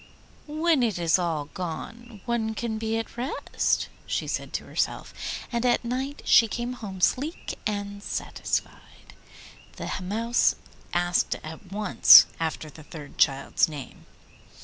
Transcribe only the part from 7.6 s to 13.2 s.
and satisfied. The Mouse asked at once after the third